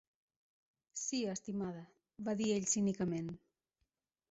"Sí, 1.01 1.19
estimada", 1.33 1.85
va 2.29 2.37
dir 2.41 2.49
ell 2.57 2.67
cínicament. 2.75 3.31